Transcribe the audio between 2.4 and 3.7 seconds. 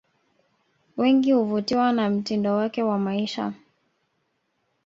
wake wa maisha